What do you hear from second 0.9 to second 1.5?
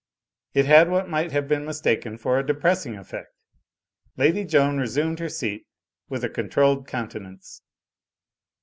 might have